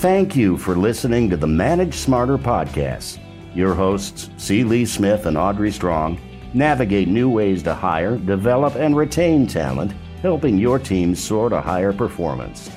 [0.00, 3.18] Thank you for listening to the Manage Smarter podcast.
[3.54, 4.62] Your hosts, C.
[4.62, 6.20] Lee Smith and Audrey Strong,
[6.52, 11.94] navigate new ways to hire, develop, and retain talent, helping your team soar to higher
[11.94, 12.70] performance.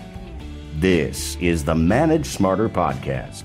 [0.75, 3.43] This is the Manage Smarter podcast.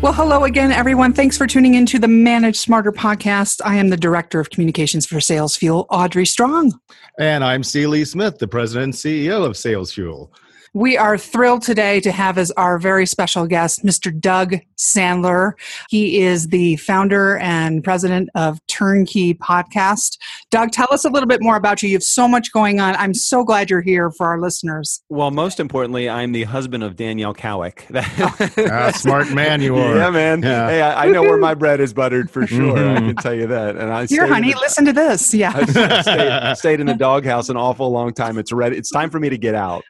[0.00, 1.12] Well, hello again, everyone.
[1.12, 3.60] Thanks for tuning into the Manage Smarter podcast.
[3.66, 6.80] I am the Director of Communications for Sales Fuel, Audrey Strong.
[7.18, 7.86] And I'm C.
[7.86, 10.32] Lee Smith, the President and CEO of Sales Fuel.
[10.76, 14.14] We are thrilled today to have as our very special guest Mr.
[14.14, 15.52] Doug Sandler.
[15.88, 20.18] He is the founder and president of Turnkey Podcast.
[20.50, 21.88] Doug, tell us a little bit more about you.
[21.88, 22.94] You have so much going on.
[22.96, 25.02] I'm so glad you're here for our listeners.
[25.08, 27.86] Well, most importantly, I'm the husband of Danielle Cowick.
[28.70, 29.96] ah, smart man you are.
[29.96, 30.42] Yeah, man.
[30.42, 30.68] Yeah.
[30.68, 32.76] Hey, I, I, know where my bread is buttered for sure.
[32.76, 32.96] Mm-hmm.
[32.96, 33.76] I can tell you that.
[33.76, 35.32] And I here, honey, the, listen to this.
[35.32, 38.36] Yeah, I stayed, stayed in the doghouse an awful long time.
[38.36, 38.76] It's ready.
[38.76, 39.82] It's time for me to get out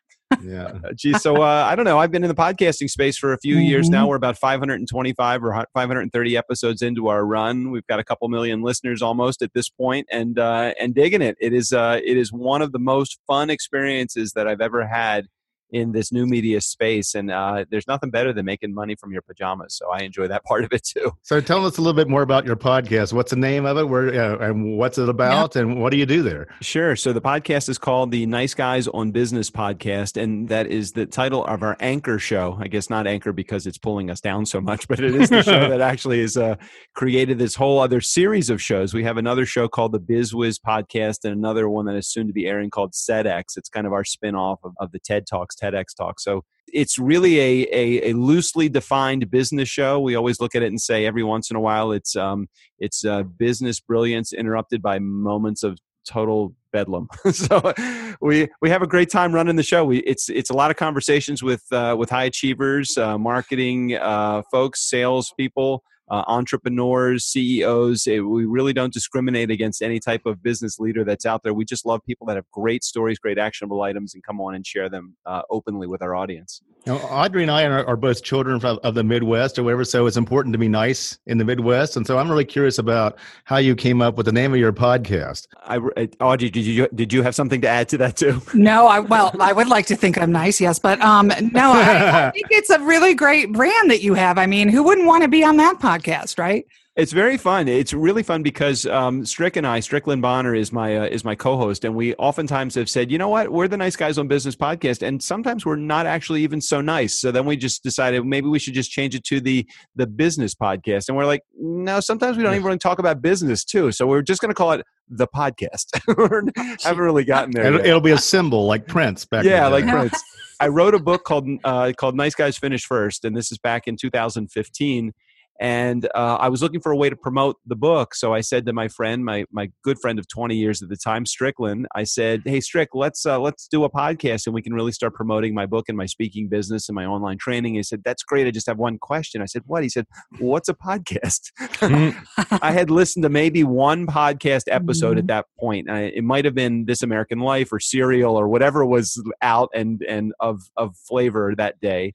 [0.43, 0.79] yeah.
[0.95, 1.23] Geez.
[1.23, 1.99] So uh, I don't know.
[1.99, 3.65] I've been in the podcasting space for a few mm-hmm.
[3.65, 4.03] years now.
[4.03, 4.11] Mm-hmm.
[4.11, 7.71] We're about 525 or 530 episodes into our run.
[7.71, 11.37] We've got a couple million listeners almost at this point, and uh, and digging it.
[11.41, 15.27] It is uh, it is one of the most fun experiences that I've ever had
[15.71, 19.23] in this new media space and uh, there's nothing better than making money from your
[19.23, 21.11] pajamas so i enjoy that part of it too.
[21.23, 23.13] So tell us a little bit more about your podcast.
[23.13, 23.89] What's the name of it?
[23.89, 25.63] Where uh, and what's it about yeah.
[25.63, 26.49] and what do you do there?
[26.61, 30.93] Sure so the podcast is called the nice guys on business podcast and that is
[30.93, 32.57] the title of our anchor show.
[32.61, 35.43] I guess not anchor because it's pulling us down so much but it is the
[35.43, 36.57] show that actually has uh,
[36.95, 38.95] created this whole other series of shows.
[38.95, 42.27] We have another show called the Biz bizwiz podcast and another one that is soon
[42.27, 45.56] to be airing called sedx it's kind of our spin-off of, of the ted talks
[45.61, 46.21] TEDx talk.
[46.21, 50.01] So it's really a, a, a, loosely defined business show.
[50.01, 52.49] We always look at it and say every once in a while it's um,
[52.79, 57.09] it's uh, business brilliance interrupted by moments of total bedlam.
[57.33, 57.73] so
[58.21, 59.85] we we have a great time running the show.
[59.85, 64.43] We it's it's a lot of conversations with uh, with high achievers, uh, marketing uh,
[64.51, 68.07] folks, sales people uh, entrepreneurs, CEOs.
[68.07, 71.55] It, we really don't discriminate against any type of business leader that's out there.
[71.55, 74.67] We just love people that have great stories, great actionable items, and come on and
[74.67, 76.63] share them uh, openly with our audience.
[76.87, 80.07] Now, Audrey and I are, are both children of, of, the Midwest or whatever, so
[80.07, 81.97] it's important to be nice in the Midwest.
[81.97, 84.73] And so I'm really curious about how you came up with the name of your
[84.73, 85.49] podcast.
[85.65, 88.41] I, uh, Audrey, did you did you have something to add to that too?
[88.55, 92.29] No, I well, I would like to think I'm nice, yes, but um, no, I,
[92.29, 94.39] I think it's a really great brand that you have.
[94.39, 96.67] I mean, who wouldn't want to be on that podcast, right?
[96.97, 97.69] It's very fun.
[97.69, 101.35] It's really fun because um, Strick and I, Strickland Bonner is my uh, is my
[101.35, 104.57] co-host, and we oftentimes have said, you know what, we're the nice guys on business
[104.57, 107.13] podcast, and sometimes we're not actually even so nice.
[107.13, 110.55] So then we just decided maybe we should just change it to the the business
[110.55, 113.93] podcast, and we're like, no, sometimes we don't even really talk about business too.
[113.93, 115.89] So we're just going to call it the podcast.
[116.83, 117.67] haven't really gotten there.
[117.67, 119.45] It'll, it'll, be a symbol like Prince back.
[119.45, 120.19] Yeah, like Prince.
[120.61, 123.87] I wrote a book called uh, called Nice Guys Finish First, and this is back
[123.87, 125.13] in 2015
[125.61, 128.15] and uh, I was looking for a way to promote the book.
[128.15, 130.97] So I said to my friend, my my good friend of 20 years at the
[130.97, 134.75] time, Strickland, I said, "Hey, Strick, let's uh, let's do a podcast, and we can
[134.75, 138.03] really start promoting my book and my speaking business and my online training." He said,
[138.05, 138.47] "That's great.
[138.47, 140.07] I just have one question." I said, "What?" He said,
[140.39, 141.51] "What's a podcast?"
[142.63, 145.19] I had listened to maybe one podcast episode mm-hmm.
[145.19, 145.91] at that point.
[145.91, 150.03] I, it might have been This American Life or Serial or whatever was out and
[150.09, 152.15] and of of flavor that day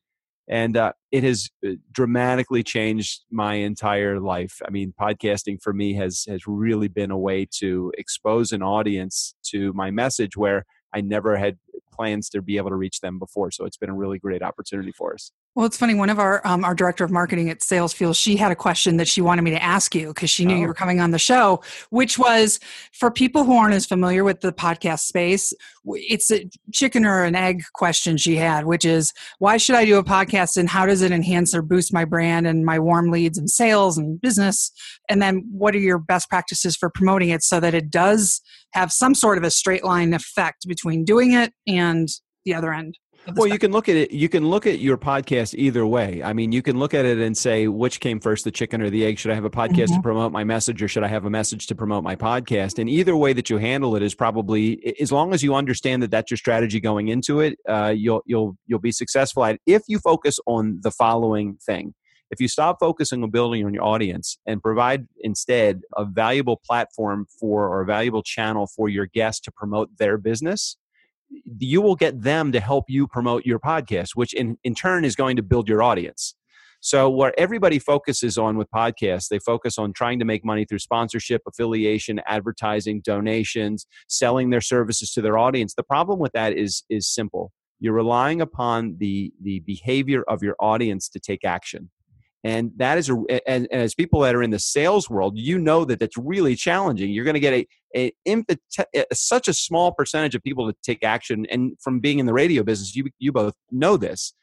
[0.52, 4.62] and uh, it has uh, dramatically changed my entire life.
[4.68, 9.34] I mean, podcasting for me has has really been a way to expose an audience
[9.46, 11.58] to my message where I never had
[11.94, 13.52] plans to be able to reach them before.
[13.52, 15.32] So it's been a really great opportunity for us.
[15.54, 15.96] Well, it's funny.
[15.96, 18.96] One of our um, our director of marketing at Sales Fuel, she had a question
[18.98, 20.60] that she wanted me to ask you because she knew oh.
[20.60, 22.58] you were coming on the show, which was
[22.94, 25.52] for people who aren't as familiar with the podcast space.
[25.86, 29.98] It's a chicken or an egg question she had, which is why should I do
[29.98, 33.38] a podcast and how does it enhance or boost my brand and my warm leads
[33.38, 34.72] and sales and business?
[35.10, 38.40] And then what are your best practices for promoting it so that it does
[38.72, 42.08] have some sort of a straight line effect between doing it and
[42.46, 42.98] the other end?
[43.36, 46.22] Well you can look at it you can look at your podcast either way.
[46.24, 48.90] I mean you can look at it and say which came first the chicken or
[48.90, 49.20] the egg?
[49.20, 49.96] Should i have a podcast mm-hmm.
[49.96, 52.80] to promote my message or should i have a message to promote my podcast?
[52.80, 56.12] And either way that you handle it is probably as long as you understand that
[56.12, 59.62] that's your strategy going into it uh, you'll you'll you'll be successful at it.
[59.66, 61.94] If you focus on the following thing
[62.32, 67.28] if you stop focusing on building on your audience and provide instead a valuable platform
[67.40, 70.78] for or a valuable channel for your guests to promote their business
[71.60, 75.16] you will get them to help you promote your podcast, which in, in turn is
[75.16, 76.36] going to build your audience.
[76.84, 80.80] So, what everybody focuses on with podcasts, they focus on trying to make money through
[80.80, 85.76] sponsorship, affiliation, advertising, donations, selling their services to their audience.
[85.76, 87.52] The problem with that is, is simple
[87.82, 91.90] you're relying upon the the behavior of your audience to take action
[92.44, 93.14] and that is a
[93.48, 96.56] and, and, as people that are in the sales world you know that that's really
[96.56, 97.12] challenging.
[97.12, 97.54] You're going to get
[97.96, 98.46] a, a,
[98.96, 101.46] a, such a small percentage of people to take action.
[101.52, 104.34] And from being in the radio business you you both know this.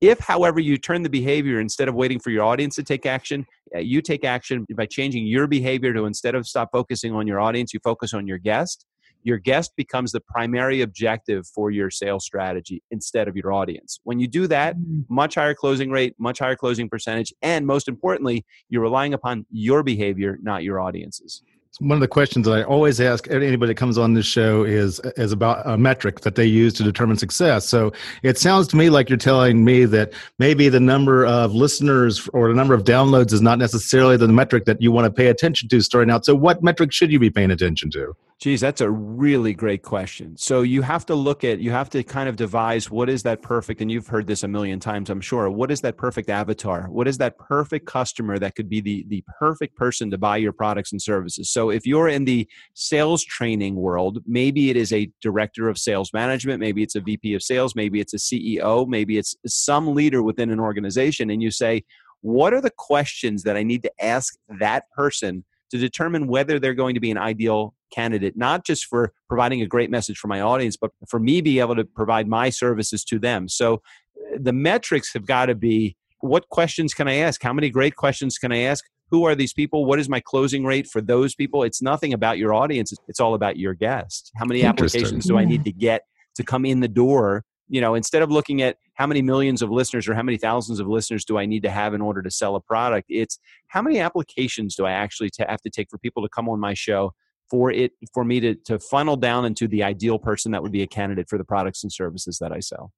[0.00, 3.46] If however you turn the behavior instead of waiting for your audience to take action
[3.74, 7.40] uh, you take action by changing your behavior to instead of stop focusing on your
[7.40, 8.86] audience you focus on your guest
[9.24, 13.98] your guest becomes the primary objective for your sales strategy instead of your audience.
[14.04, 15.04] When you do that, mm.
[15.08, 19.82] much higher closing rate, much higher closing percentage, and most importantly, you're relying upon your
[19.82, 21.42] behavior, not your audience's
[21.80, 25.00] one of the questions that I always ask anybody that comes on this show is
[25.16, 27.66] is about a metric that they use to determine success.
[27.66, 27.92] So
[28.22, 32.48] it sounds to me like you're telling me that maybe the number of listeners or
[32.48, 35.68] the number of downloads is not necessarily the metric that you want to pay attention
[35.70, 36.24] to starting out.
[36.24, 38.14] So what metric should you be paying attention to?
[38.40, 40.36] Geez, that's a really great question.
[40.36, 43.42] So you have to look at, you have to kind of devise what is that
[43.42, 45.48] perfect, and you've heard this a million times, I'm sure.
[45.48, 46.88] What is that perfect avatar?
[46.90, 50.52] What is that perfect customer that could be the, the perfect person to buy your
[50.52, 51.48] products and services?
[51.48, 56.12] So if you're in the sales training world, maybe it is a director of sales
[56.12, 60.22] management, maybe it's a VP of sales, maybe it's a CEO, maybe it's some leader
[60.22, 61.84] within an organization, and you say,
[62.20, 66.72] what are the questions that I need to ask that person to determine whether they're
[66.72, 70.40] going to be an ideal candidate, not just for providing a great message for my
[70.40, 73.48] audience, but for me be able to provide my services to them.
[73.48, 77.42] So uh, the metrics have got to be what questions can I ask?
[77.42, 78.84] How many great questions can I ask?
[79.10, 79.84] Who are these people?
[79.84, 81.64] What is my closing rate for those people?
[81.64, 84.30] It's nothing about your audience, it's all about your guest.
[84.36, 86.02] How many applications do I need to get
[86.36, 87.44] to come in the door?
[87.68, 90.80] You know, instead of looking at how many millions of listeners or how many thousands
[90.80, 93.38] of listeners do I need to have in order to sell a product, it's
[93.68, 96.74] how many applications do I actually have to take for people to come on my
[96.74, 97.12] show
[97.50, 100.82] for it for me to to funnel down into the ideal person that would be
[100.82, 102.90] a candidate for the products and services that I sell.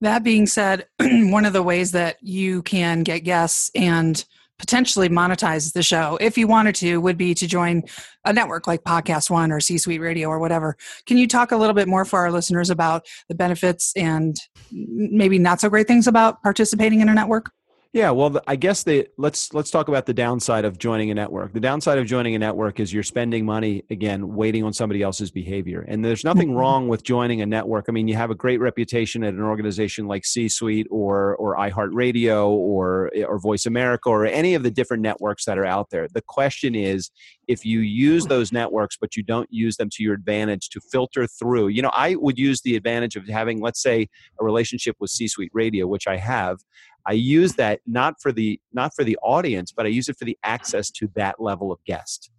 [0.00, 4.24] That being said, one of the ways that you can get guests and
[4.58, 7.82] potentially monetize the show if you wanted to would be to join
[8.24, 10.76] a network like podcast one or c suite radio or whatever.
[11.06, 14.36] Can you talk a little bit more for our listeners about the benefits and
[14.70, 17.50] maybe not so great things about participating in a network
[17.94, 21.52] yeah, well, I guess the let's let's talk about the downside of joining a network.
[21.52, 25.30] The downside of joining a network is you're spending money again waiting on somebody else's
[25.30, 25.84] behavior.
[25.86, 26.58] And there's nothing mm-hmm.
[26.58, 27.84] wrong with joining a network.
[27.88, 32.48] I mean, you have a great reputation at an organization like C-Suite or or iHeartRadio
[32.48, 36.08] or or Voice America or any of the different networks that are out there.
[36.12, 37.12] The question is
[37.48, 41.26] if you use those networks but you don't use them to your advantage to filter
[41.26, 41.68] through.
[41.68, 44.08] You know, I would use the advantage of having let's say
[44.40, 46.58] a relationship with C-Suite Radio, which I have
[47.06, 50.24] I use that not for the not for the audience, but I use it for
[50.24, 52.30] the access to that level of guest.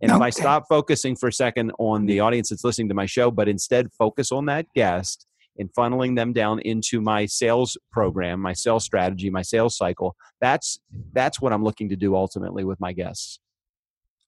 [0.00, 0.16] And okay.
[0.16, 3.30] if I stop focusing for a second on the audience that's listening to my show,
[3.30, 5.26] but instead focus on that guest
[5.58, 10.78] and funneling them down into my sales program, my sales strategy, my sales cycle, that's
[11.12, 13.40] that's what I'm looking to do ultimately with my guests.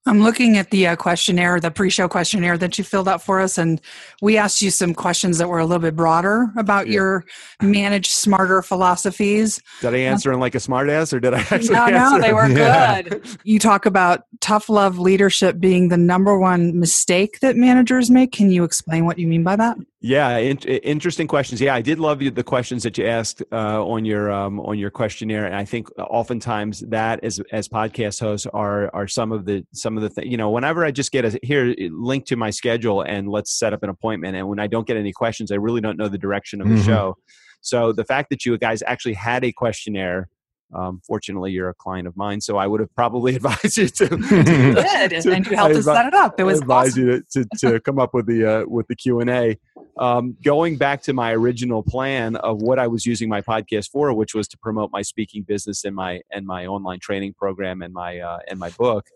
[0.07, 3.59] I'm looking at the uh, questionnaire, the pre-show questionnaire that you filled out for us,
[3.59, 3.81] and
[4.23, 6.95] we asked you some questions that were a little bit broader about yeah.
[6.95, 7.25] your
[7.61, 9.61] manage smarter philosophies.
[9.81, 11.75] Did I answer in like a smartass, or did I actually?
[11.75, 12.19] No, answer?
[12.19, 13.03] no, they were yeah.
[13.03, 13.27] good.
[13.45, 18.33] You talk about tough love leadership being the number one mistake that managers make.
[18.33, 19.77] Can you explain what you mean by that?
[20.01, 21.61] Yeah, in, interesting questions.
[21.61, 24.79] Yeah, I did love you, the questions that you asked uh, on your um, on
[24.79, 29.45] your questionnaire, and I think oftentimes that as as podcast hosts are are some of
[29.45, 30.31] the some of the things.
[30.31, 33.73] You know, whenever I just get a here link to my schedule and let's set
[33.73, 36.19] up an appointment, and when I don't get any questions, I really don't know the
[36.19, 36.87] direction of the mm-hmm.
[36.87, 37.17] show.
[37.61, 40.29] So the fact that you guys actually had a questionnaire
[40.75, 44.09] um, fortunately, you're a client of mine, so I would have probably advised you to.
[44.17, 46.39] Good, and you helped us set it up.
[46.39, 47.07] It was advise awesome.
[47.07, 49.59] you to, to, to, come up with the uh, with the Q and A.
[49.99, 54.13] Um, going back to my original plan of what I was using my podcast for,
[54.13, 57.93] which was to promote my speaking business and my and my online training program and
[57.93, 59.07] my uh, and my book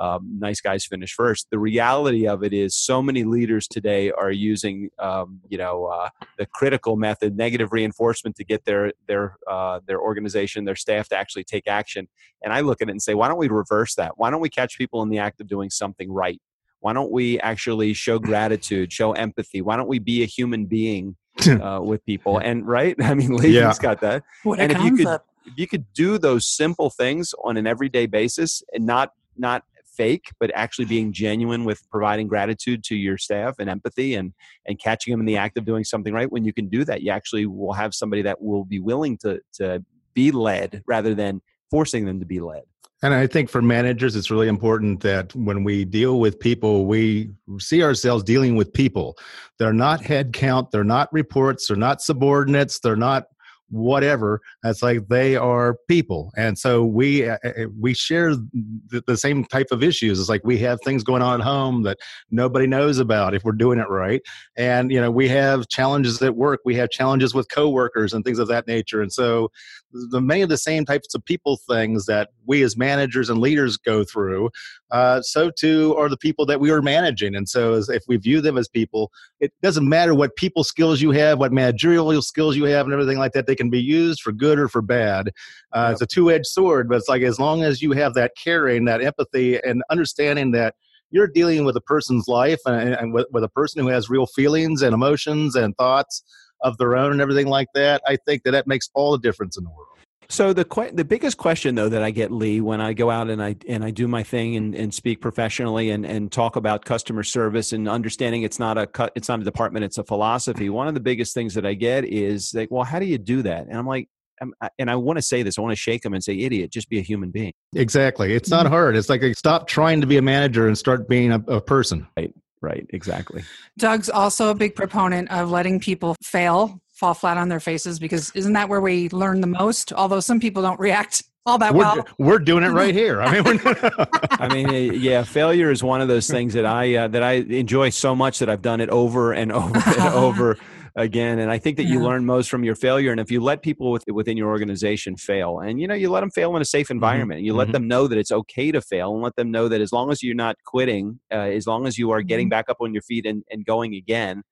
[0.00, 1.48] um, nice guys finish first.
[1.50, 6.08] The reality of it is, so many leaders today are using, um, you know, uh,
[6.38, 11.16] the critical method, negative reinforcement, to get their their uh, their organization, their staff to
[11.16, 12.08] actually take action.
[12.42, 14.12] And I look at it and say, why don't we reverse that?
[14.16, 16.40] Why don't we catch people in the act of doing something right?
[16.80, 19.60] Why don't we actually show gratitude, show empathy?
[19.60, 21.16] Why don't we be a human being
[21.46, 22.38] uh, with people?
[22.38, 23.74] And right, I mean, Legi's yeah.
[23.78, 24.24] got that.
[24.44, 28.06] What and if you could, if you could do those simple things on an everyday
[28.06, 29.64] basis and not not
[29.96, 34.32] fake, but actually being genuine with providing gratitude to your staff and empathy and
[34.66, 36.30] and catching them in the act of doing something right.
[36.30, 39.40] When you can do that, you actually will have somebody that will be willing to
[39.54, 42.62] to be led rather than forcing them to be led.
[43.02, 47.30] And I think for managers, it's really important that when we deal with people, we
[47.58, 49.16] see ourselves dealing with people.
[49.58, 53.24] They're not head count, they're not reports, they're not subordinates, they're not
[53.70, 56.32] whatever it's like they are people.
[56.36, 60.18] And so we uh, uh, we share the, the, same type of issues.
[60.18, 61.98] It's like we have things going on at home that
[62.30, 64.22] nobody knows about if we're doing it right.
[64.56, 66.60] And you know we have challenges at work.
[66.64, 69.02] We have challenges with coworkers and things of that nature.
[69.02, 69.50] And so
[69.92, 73.76] the many of the same types of people things that we as managers and leaders
[73.76, 74.50] go through
[74.90, 78.16] uh, so too are the people that we are managing and so as, if we
[78.16, 82.56] view them as people it doesn't matter what people skills you have what managerial skills
[82.56, 85.28] you have and everything like that they can be used for good or for bad
[85.72, 85.92] uh, yep.
[85.92, 89.02] it's a two-edged sword but it's like as long as you have that caring that
[89.02, 90.74] empathy and understanding that
[91.10, 94.26] you're dealing with a person's life and, and with, with a person who has real
[94.26, 96.22] feelings and emotions and thoughts
[96.62, 99.56] of their own and everything like that, I think that that makes all the difference
[99.56, 99.86] in the world.
[100.30, 103.28] So the que- the biggest question though that I get Lee when I go out
[103.28, 106.84] and I and I do my thing and, and speak professionally and, and talk about
[106.84, 110.70] customer service and understanding it's not a cut it's not a department it's a philosophy.
[110.70, 113.42] One of the biggest things that I get is like, well, how do you do
[113.42, 113.66] that?
[113.66, 114.08] And I'm like,
[114.40, 116.70] I'm, and I want to say this, I want to shake them and say, idiot,
[116.70, 117.52] just be a human being.
[117.74, 118.32] Exactly.
[118.32, 118.72] It's not mm-hmm.
[118.72, 118.96] hard.
[118.96, 122.06] It's like stop trying to be a manager and start being a, a person.
[122.16, 122.32] Right.
[122.62, 123.42] Right, exactly.
[123.78, 128.30] Doug's also a big proponent of letting people fail, fall flat on their faces, because
[128.34, 129.92] isn't that where we learn the most?
[129.92, 132.06] Although some people don't react all that we're, well.
[132.18, 133.22] We're doing it right here.
[133.22, 133.60] I mean,
[134.32, 137.90] I mean, yeah, failure is one of those things that I uh, that I enjoy
[137.90, 140.58] so much that I've done it over and over and over
[140.96, 141.38] again.
[141.38, 141.94] And I think that yeah.
[141.94, 143.10] you learn most from your failure.
[143.10, 146.20] And if you let people with, within your organization fail, and you know, you let
[146.20, 146.96] them fail in a safe mm-hmm.
[146.96, 147.46] environment, mm-hmm.
[147.46, 147.72] you let mm-hmm.
[147.72, 150.22] them know that it's okay to fail, and let them know that as long as
[150.22, 152.50] you're not quitting, uh, as long as you are getting mm-hmm.
[152.50, 154.42] back up on your feet and, and going again,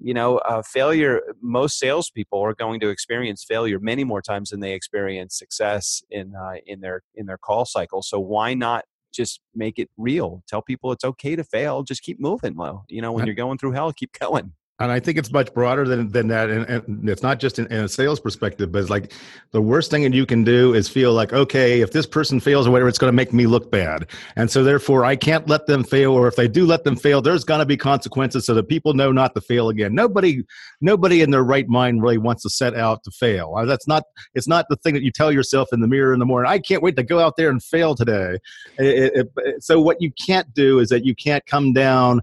[0.00, 1.20] you know, uh, failure.
[1.40, 6.34] Most salespeople are going to experience failure many more times than they experience success in
[6.34, 8.02] uh, in their in their call cycle.
[8.02, 10.42] So why not just make it real?
[10.46, 11.82] Tell people it's okay to fail.
[11.82, 12.84] Just keep moving, low.
[12.88, 15.86] You know, when you're going through hell, keep going and I think it's much broader
[15.86, 18.90] than than that, and, and it's not just in, in, a sales perspective, but it's
[18.90, 19.12] like
[19.50, 22.66] the worst thing that you can do is feel like, okay, if this person fails
[22.66, 24.06] or whatever, it's going to make me look bad,
[24.36, 27.20] and so therefore I can't let them fail, or if they do let them fail,
[27.20, 29.94] there's going to be consequences, so that people know not to fail again.
[29.94, 30.44] Nobody,
[30.80, 33.54] nobody in their right mind really wants to set out to fail.
[33.56, 34.04] Uh, that's not,
[34.34, 36.50] it's not the thing that you tell yourself in the mirror in the morning.
[36.50, 38.38] I can't wait to go out there and fail today.
[38.78, 42.20] It, it, it, so what you can't do is that you can't come down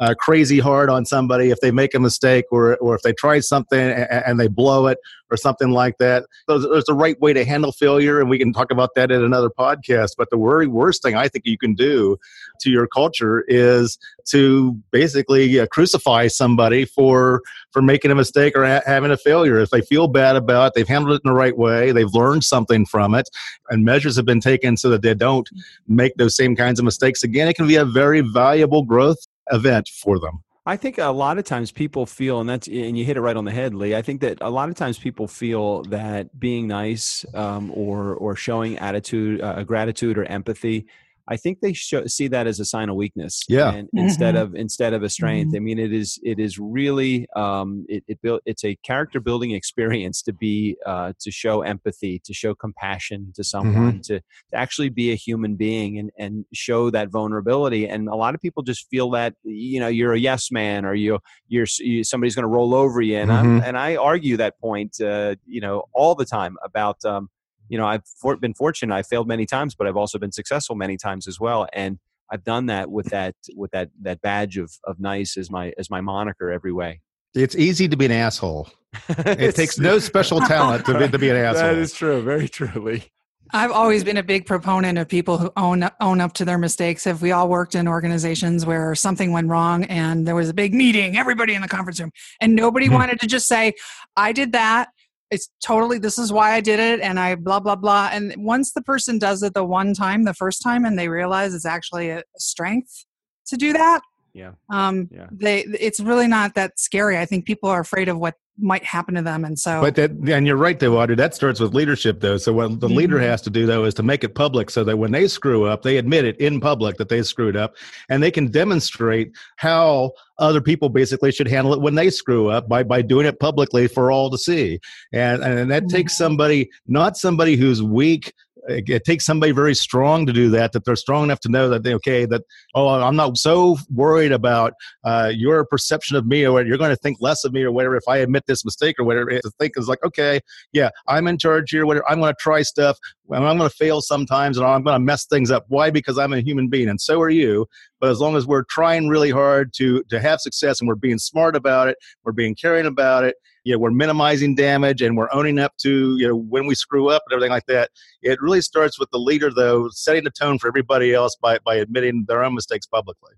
[0.00, 3.40] uh, crazy hard on somebody if they make a mistake or, or if they try
[3.40, 4.98] something and, and they blow it
[5.30, 6.24] or something like that.
[6.46, 9.22] There's, there's a right way to handle failure, and we can talk about that in
[9.22, 10.12] another podcast.
[10.16, 12.16] But the very worst thing I think you can do
[12.60, 18.66] to your culture is to basically uh, crucify somebody for for making a mistake or
[18.66, 19.58] ha- having a failure.
[19.58, 22.44] If they feel bad about it, they've handled it in the right way, they've learned
[22.44, 23.28] something from it,
[23.68, 25.48] and measures have been taken so that they don't
[25.86, 27.48] make those same kinds of mistakes again.
[27.48, 29.18] It can be a very valuable growth
[29.52, 30.42] event for them.
[30.66, 33.36] I think a lot of times people feel, and that's and you hit it right
[33.36, 33.96] on the head, Lee.
[33.96, 38.36] I think that a lot of times people feel that being nice um, or or
[38.36, 40.86] showing attitude, uh, gratitude, or empathy
[41.30, 43.42] I think they show, see that as a sign of weakness.
[43.48, 43.72] Yeah.
[43.72, 43.98] Mm-hmm.
[43.98, 45.48] Instead of instead of a strength.
[45.48, 45.56] Mm-hmm.
[45.56, 49.50] I mean, it is it is really um, it, it built it's a character building
[49.50, 54.00] experience to be uh, to show empathy, to show compassion to someone, mm-hmm.
[54.00, 57.86] to, to actually be a human being and and show that vulnerability.
[57.88, 60.94] And a lot of people just feel that you know you're a yes man or
[60.94, 61.18] you
[61.48, 63.18] you're you, somebody's going to roll over you.
[63.18, 63.64] And i mm-hmm.
[63.64, 67.04] and I argue that point uh, you know all the time about.
[67.04, 67.28] Um,
[67.68, 70.74] you know i've for, been fortunate i failed many times but i've also been successful
[70.76, 71.98] many times as well and
[72.30, 75.90] i've done that with that with that that badge of of nice as my as
[75.90, 77.00] my moniker every way.
[77.34, 78.68] It's easy to be an asshole.
[79.08, 81.62] It takes no special talent to be, to be an asshole.
[81.62, 83.04] That is true very truly.
[83.52, 87.06] I've always been a big proponent of people who own own up to their mistakes.
[87.06, 90.74] If we all worked in organizations where something went wrong and there was a big
[90.74, 92.10] meeting, everybody in the conference room,
[92.40, 92.94] and nobody mm-hmm.
[92.94, 93.74] wanted to just say,
[94.16, 94.88] "I did that,"
[95.30, 98.10] it's totally this is why I did it and I blah blah blah.
[98.12, 101.54] And once the person does it the one time the first time and they realize
[101.54, 103.04] it's actually a strength
[103.46, 104.00] to do that
[104.32, 105.26] yeah um yeah.
[105.30, 109.14] they it's really not that scary I think people are afraid of what might happen
[109.14, 112.20] to them and so but that and you're right though audrey that starts with leadership
[112.20, 112.96] though so what the mm-hmm.
[112.96, 115.64] leader has to do though is to make it public so that when they screw
[115.64, 117.74] up they admit it in public that they screwed up
[118.08, 122.68] and they can demonstrate how other people basically should handle it when they screw up
[122.68, 124.80] by by doing it publicly for all to see
[125.12, 125.96] and and that mm-hmm.
[125.96, 128.32] takes somebody not somebody who's weak
[128.68, 131.82] it, takes somebody very strong to do that that they're strong enough to know that
[131.82, 132.42] they okay that
[132.74, 136.96] oh i'm not so worried about uh, your perception of me or you're going to
[136.96, 139.72] think less of me or whatever if i admit this mistake or whatever to think
[139.76, 140.40] is like okay
[140.72, 142.98] yeah i'm in charge here whatever i'm going to try stuff
[143.28, 145.66] well, I'm going to fail sometimes and I'm going to mess things up.
[145.68, 145.90] Why?
[145.90, 147.66] Because I'm a human being and so are you.
[148.00, 151.18] But as long as we're trying really hard to, to have success and we're being
[151.18, 153.36] smart about it, we're being caring about it,
[153.68, 157.10] you know, we're minimizing damage and we're owning up to, you know, when we screw
[157.10, 157.90] up and everything like that.
[158.22, 161.74] It really starts with the leader, though, setting the tone for everybody else by, by
[161.74, 163.32] admitting their own mistakes publicly.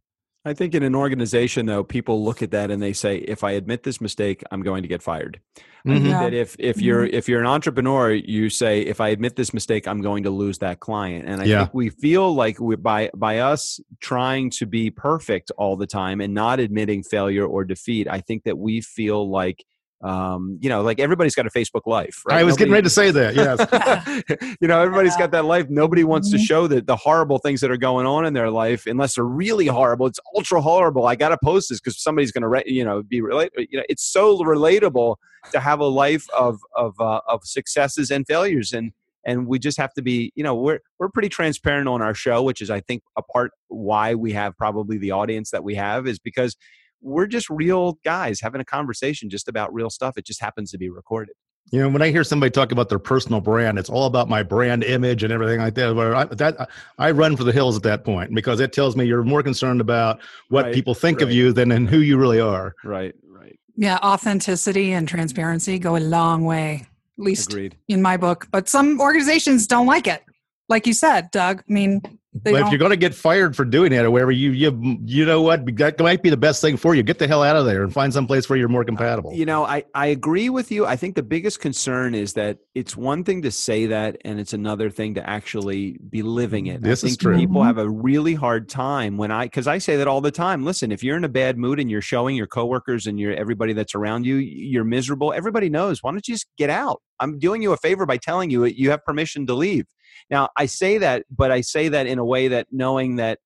[0.44, 3.50] I think in an organization, though, people look at that and they say, "If I
[3.50, 5.90] admit this mistake, I'm going to get fired." Mm-hmm.
[5.90, 6.22] I think mm-hmm.
[6.22, 7.14] that if if you're mm-hmm.
[7.14, 10.56] if you're an entrepreneur, you say, "If I admit this mistake, I'm going to lose
[10.58, 11.58] that client." And I yeah.
[11.58, 16.22] think we feel like we by by us trying to be perfect all the time
[16.22, 19.62] and not admitting failure or defeat, I think that we feel like
[20.02, 22.38] um, you know, like everybody's got a Facebook life, right?
[22.38, 23.34] I was Nobody, getting ready to say that.
[23.34, 24.56] Yes.
[24.60, 25.68] you know, everybody's got that life.
[25.68, 26.38] Nobody wants mm-hmm.
[26.38, 29.24] to show that the horrible things that are going on in their life, unless they're
[29.24, 30.06] really horrible.
[30.06, 31.06] It's ultra horrible.
[31.06, 33.50] I got to post this because somebody's going to, you know, be relate.
[33.56, 35.16] You know, it's so relatable
[35.52, 38.92] to have a life of of uh, of successes and failures, and
[39.26, 42.42] and we just have to be, you know, we're we're pretty transparent on our show,
[42.42, 46.06] which is, I think, a part why we have probably the audience that we have
[46.06, 46.56] is because
[47.02, 50.16] we're just real guys having a conversation just about real stuff.
[50.16, 51.34] It just happens to be recorded.
[51.70, 54.42] You know, when I hear somebody talk about their personal brand, it's all about my
[54.42, 55.96] brand image and everything like that.
[55.96, 59.22] I, that I run for the hills at that point because it tells me you're
[59.22, 61.28] more concerned about what right, people think right.
[61.28, 62.74] of you than in who you really are.
[62.82, 63.58] Right, right.
[63.76, 66.86] Yeah, authenticity and transparency go a long way,
[67.18, 67.76] at least Agreed.
[67.86, 68.48] in my book.
[68.50, 70.24] But some organizations don't like it.
[70.68, 71.62] Like you said, Doug.
[71.68, 72.02] I mean,
[72.32, 75.24] but if you're going to get fired for doing it or whatever, you you you
[75.24, 77.02] know what that might be the best thing for you.
[77.02, 79.34] Get the hell out of there and find some place where you're more compatible.
[79.34, 80.86] You know, I I agree with you.
[80.86, 84.52] I think the biggest concern is that it's one thing to say that, and it's
[84.52, 86.82] another thing to actually be living it.
[86.82, 87.36] This I think is true.
[87.36, 87.66] People mm-hmm.
[87.66, 90.64] have a really hard time when I because I say that all the time.
[90.64, 93.72] Listen, if you're in a bad mood and you're showing your coworkers and your everybody
[93.72, 95.32] that's around you, you're miserable.
[95.32, 96.00] Everybody knows.
[96.00, 97.02] Why don't you just get out?
[97.18, 99.86] I'm doing you a favor by telling you you have permission to leave.
[100.30, 103.38] Now, I say that, but I say that in a way that knowing that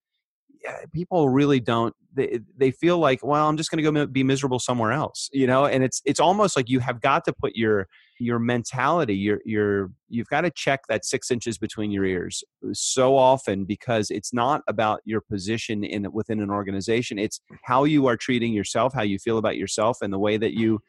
[0.92, 4.59] people really don't they, they feel like well i'm just going to go be miserable
[4.59, 5.66] somewhere else you know?
[5.66, 7.88] And it's it's almost like you have got to put your
[8.21, 12.71] your mentality your your you've got to check that six inches between your ears uh,
[12.73, 18.06] so often because it's not about your position in within an organization it's how you
[18.06, 20.80] are treating yourself how you feel about yourself and the way that you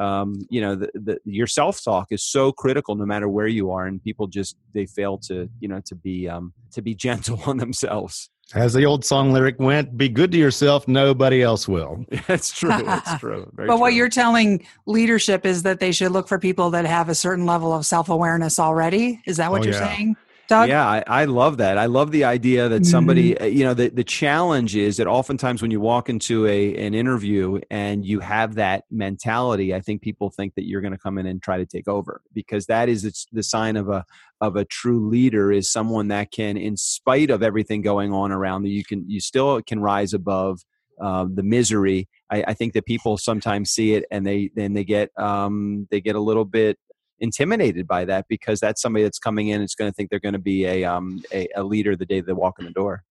[0.00, 3.70] um, you know, the, the, your self talk is so critical no matter where you
[3.70, 7.40] are, and people just they fail to you know to be um, to be gentle
[7.46, 8.30] on themselves.
[8.52, 12.70] As the old song lyric went, "Be good to yourself; nobody else will." That's true.
[12.84, 13.50] That's true.
[13.54, 13.78] but true.
[13.78, 17.46] what you're telling leadership is that they should look for people that have a certain
[17.46, 19.20] level of self awareness already.
[19.26, 19.86] Is that what oh, you're yeah.
[19.86, 20.16] saying?
[20.50, 20.68] Doug?
[20.68, 21.78] Yeah, I, I, love that.
[21.78, 23.56] I love the idea that somebody, mm-hmm.
[23.56, 27.60] you know, the, the challenge is that oftentimes when you walk into a an interview
[27.70, 31.26] and you have that mentality, I think people think that you're going to come in
[31.26, 34.04] and try to take over because that is the sign of a
[34.40, 38.64] of a true leader is someone that can, in spite of everything going on around
[38.64, 40.64] you, you can you still can rise above
[41.00, 42.08] uh, the misery.
[42.28, 46.00] I, I, think that people sometimes see it and they then they get um, they
[46.00, 46.76] get a little bit
[47.20, 50.32] intimidated by that because that's somebody that's coming in it's going to think they're going
[50.32, 53.04] to be a, um, a, a leader the day they walk in the door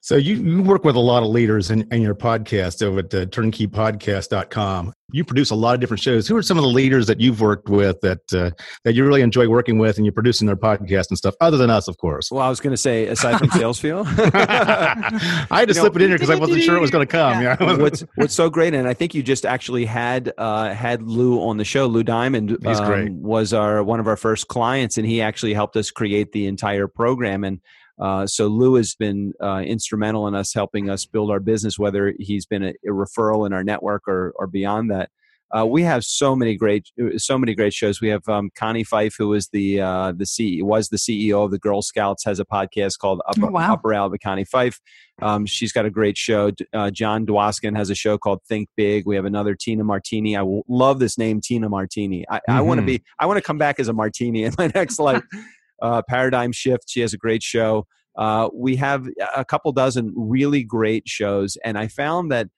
[0.00, 3.12] so you, you work with a lot of leaders in, in your podcast over at
[3.12, 4.92] uh, turnkeypodcast.com.
[5.10, 6.28] You produce a lot of different shows.
[6.28, 8.50] Who are some of the leaders that you've worked with that uh,
[8.84, 11.70] that you really enjoy working with and you're producing their podcast and stuff, other than
[11.70, 12.30] us, of course?
[12.30, 14.04] Well, I was going to say, aside from SalesFuel.
[15.50, 16.90] I had to you slip know, it in here because I wasn't sure it was
[16.90, 17.42] going to come.
[17.42, 17.56] Yeah.
[17.58, 17.76] yeah.
[17.76, 21.56] what's, what's so great, and I think you just actually had uh, had Lou on
[21.56, 21.86] the show.
[21.86, 25.90] Lou Diamond um, was our one of our first clients, and he actually helped us
[25.90, 27.44] create the entire program.
[27.44, 27.60] And
[28.00, 32.14] uh, so Lou has been uh, instrumental in us helping us build our business, whether
[32.18, 35.10] he's been a, a referral in our network or, or beyond that.
[35.50, 38.02] Uh, we have so many great, so many great shows.
[38.02, 41.50] We have um, Connie Fife, who is the uh, the CEO, was the CEO of
[41.50, 43.72] the Girl Scouts, has a podcast called Upper, oh, wow.
[43.72, 44.78] Upper Alba Connie Fife.
[45.22, 46.50] Um, she's got a great show.
[46.74, 49.06] Uh, John Dwoskin has a show called Think Big.
[49.06, 50.36] We have another Tina Martini.
[50.36, 52.26] I love this name, Tina Martini.
[52.28, 52.52] I, mm-hmm.
[52.52, 53.02] I want to be.
[53.18, 55.22] I want to come back as a martini in my next life
[55.82, 56.84] uh, Paradigm Shift.
[56.88, 57.86] She has a great show.
[58.16, 62.48] Uh, we have a couple dozen really great shows, and I found that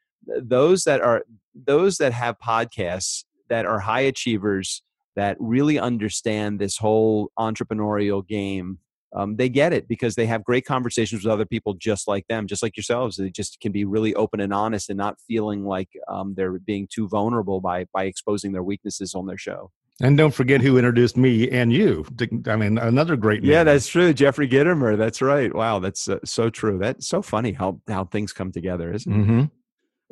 [0.40, 4.82] those that are those that have podcasts that are high achievers
[5.16, 8.78] that really understand this whole entrepreneurial game
[9.14, 12.46] um, they get it because they have great conversations with other people just like them,
[12.46, 13.16] just like yourselves.
[13.16, 16.86] They just can be really open and honest and not feeling like um, they're being
[16.92, 19.72] too vulnerable by by exposing their weaknesses on their show.
[20.00, 22.06] And don't forget who introduced me and you.
[22.46, 23.44] I mean, another great.
[23.44, 24.12] Yeah, that's true.
[24.14, 24.96] Jeffrey Gitomer.
[24.96, 25.54] That's right.
[25.54, 26.78] Wow, that's uh, so true.
[26.78, 29.50] That's so funny how how things come together, isn't it?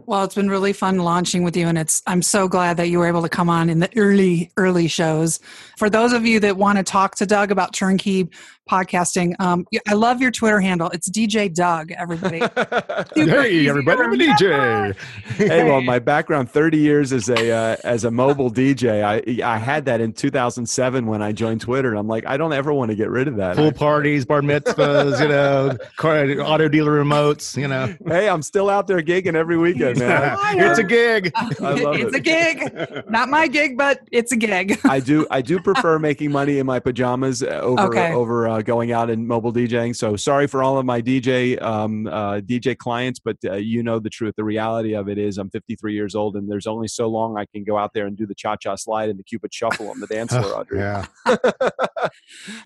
[0.07, 2.99] Well, it's been really fun launching with you, and it's I'm so glad that you
[2.99, 5.41] were able to come on in the early early shows.
[5.77, 8.29] For those of you that want to talk to Doug about Turnkey
[8.69, 9.35] podcasting.
[9.41, 10.91] Um, I love your Twitter handle.
[10.91, 11.91] It's DJ Doug.
[11.93, 12.39] Everybody.
[13.15, 14.03] hey, everybody!
[14.03, 14.95] I'm a DJ.
[15.37, 19.03] hey, well, my background 30 years as a uh, as a mobile DJ.
[19.03, 21.91] I I had that in 2007 when I joined Twitter.
[21.91, 23.57] And I'm like, I don't ever want to get rid of that.
[23.57, 27.57] Pool parties, bar mitzvahs, you know, car, auto dealer remotes.
[27.57, 27.95] You know.
[28.07, 30.39] Hey, I'm still out there gigging every weekend, man.
[30.59, 31.33] it's a gig.
[31.37, 32.15] it's it.
[32.15, 33.09] a gig.
[33.09, 34.79] Not my gig, but it's a gig.
[34.85, 38.13] I do I do prefer making money in my pajamas over okay.
[38.13, 39.95] over uh, going out and mobile DJing.
[39.95, 43.99] So sorry for all of my DJ um, uh, DJ clients, but uh, you know
[43.99, 44.35] the truth.
[44.37, 47.47] The reality of it is, I'm 53 years old, and there's only so long I
[47.47, 50.01] can go out there and do the cha cha slide and the cupid shuffle on
[50.01, 50.59] the dance floor.
[50.59, 50.79] Audrey.
[50.79, 51.07] yeah.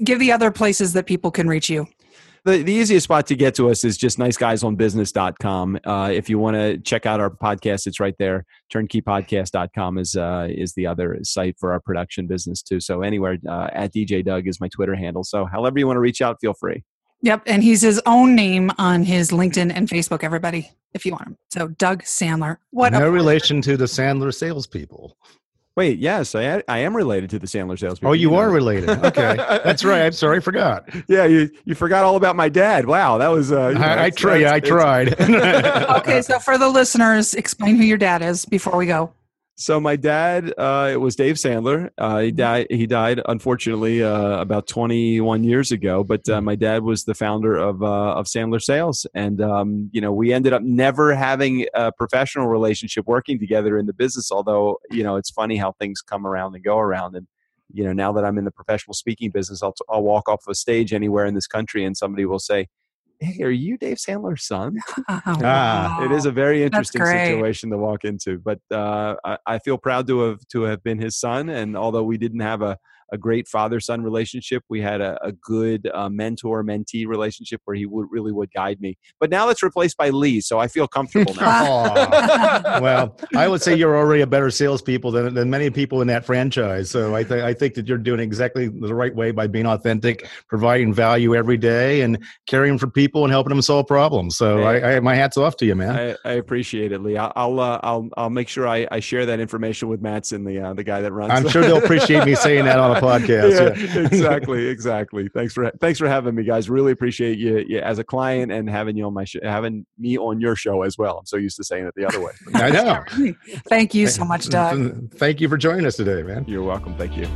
[0.04, 1.86] Give the other places that people can reach you
[2.44, 5.80] the, the easiest spot to get to us is just niceguysonbusiness.com.
[5.84, 8.44] Uh, if you want to check out our podcast, it's right there.
[8.72, 12.80] Turnkeypodcast.com is uh, is the other site for our production business too.
[12.80, 15.22] So anywhere uh, at DJ Doug is my Twitter handle.
[15.24, 16.82] So however you want to reach out, feel free.
[17.24, 20.24] Yep, and he's his own name on his LinkedIn and Facebook.
[20.24, 21.38] Everybody, if you want him.
[21.50, 22.56] So Doug Sandler.
[22.70, 22.92] What?
[22.92, 25.16] No relation to the Sandler salespeople.
[25.74, 28.10] Wait, yes, I I am related to the Sandler salespeople.
[28.10, 28.54] Oh, you, you are know.
[28.54, 28.90] related.
[28.90, 30.02] Okay, that's right.
[30.02, 30.86] I'm sorry, I forgot.
[31.08, 32.86] Yeah, you you forgot all about my dad.
[32.86, 33.52] Wow, that was.
[33.52, 34.44] Uh, know, I, I tried.
[34.44, 35.18] I tried.
[35.20, 39.14] okay, so for the listeners, explain who your dad is before we go.
[39.56, 41.90] So my dad, uh, it was Dave Sandler.
[41.98, 42.36] Uh, he mm-hmm.
[42.36, 42.66] died.
[42.70, 46.02] He died unfortunately uh, about 21 years ago.
[46.02, 50.00] But uh, my dad was the founder of uh, of Sandler Sales, and um, you
[50.00, 54.32] know we ended up never having a professional relationship working together in the business.
[54.32, 57.14] Although you know it's funny how things come around and go around.
[57.14, 57.26] And
[57.72, 60.54] you know now that I'm in the professional speaking business, I'll, I'll walk off a
[60.54, 62.68] stage anywhere in this country, and somebody will say,
[63.22, 64.76] hey, are you Dave Sandler's son?
[65.08, 66.04] Oh, wow.
[66.04, 70.06] It is a very interesting situation to walk into, but uh, I, I, feel proud
[70.08, 71.48] to have to have been his son.
[71.48, 72.78] And although we didn't have a
[73.12, 74.64] a great father son relationship.
[74.68, 78.80] We had a, a good uh, mentor mentee relationship where he would really would guide
[78.80, 78.96] me.
[79.20, 81.92] But now it's replaced by Lee, so I feel comfortable now.
[82.80, 86.24] well, I would say you're already a better salespeople than, than many people in that
[86.24, 86.90] franchise.
[86.90, 90.28] So I, th- I think that you're doing exactly the right way by being authentic,
[90.48, 94.36] providing value every day, and caring for people and helping them solve problems.
[94.36, 96.16] So hey, I, I, my hats off to you, man.
[96.24, 97.18] I, I appreciate it, Lee.
[97.18, 100.60] I'll I'll, uh, I'll, I'll make sure I, I share that information with Mattson, the
[100.60, 101.32] uh, the guy that runs.
[101.32, 103.50] I'm sure they'll appreciate me saying that on a podcast.
[103.50, 104.06] Yeah, yeah.
[104.06, 105.28] exactly, exactly.
[105.28, 106.70] Thanks for thanks for having me, guys.
[106.70, 110.40] Really appreciate you, you as a client and having you on my having me on
[110.40, 111.18] your show as well.
[111.18, 112.32] I'm so used to saying it the other way.
[112.54, 113.02] I know.
[113.68, 115.12] Thank you so much, Doug.
[115.14, 116.44] Thank you for joining us today, man.
[116.46, 116.96] You're welcome.
[116.96, 117.26] Thank you.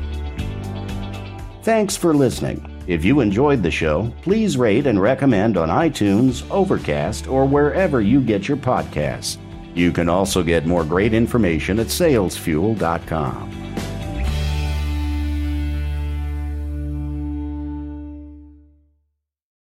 [1.62, 2.72] Thanks for listening.
[2.86, 8.20] If you enjoyed the show, please rate and recommend on iTunes, Overcast, or wherever you
[8.20, 9.38] get your podcasts.
[9.74, 13.65] You can also get more great information at salesfuel.com.